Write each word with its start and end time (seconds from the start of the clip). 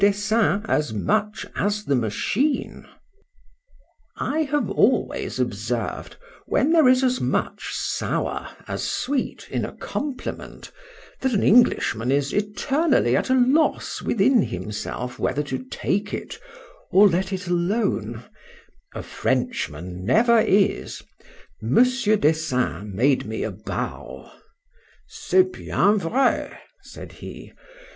Dessein, 0.01 0.65
as 0.67 0.91
much 0.91 1.45
as 1.55 1.85
the 1.85 1.93
machine— 1.95 2.87
I 4.17 4.39
have 4.49 4.67
always 4.67 5.39
observed, 5.39 6.15
when 6.47 6.71
there 6.71 6.87
is 6.87 7.03
as 7.03 7.21
much 7.21 7.69
sour 7.71 8.47
as 8.67 8.81
sweet 8.83 9.47
in 9.51 9.63
a 9.63 9.71
compliment, 9.73 10.71
that 11.19 11.35
an 11.35 11.43
Englishman 11.43 12.11
is 12.11 12.33
eternally 12.33 13.15
at 13.15 13.29
a 13.29 13.35
loss 13.35 14.01
within 14.01 14.41
himself, 14.41 15.19
whether 15.19 15.43
to 15.43 15.63
take 15.65 16.15
it, 16.15 16.39
or 16.89 17.07
let 17.07 17.31
it 17.31 17.45
alone: 17.47 18.23
a 18.95 19.03
Frenchman 19.03 20.03
never 20.03 20.39
is: 20.39 21.03
Mons. 21.61 22.05
Dessein 22.05 22.91
made 22.95 23.27
me 23.27 23.43
a 23.43 23.51
bow. 23.51 24.31
C'est 25.07 25.43
bien 25.53 25.99
vrai, 25.99 26.57
said 26.81 27.11
he. 27.11 27.53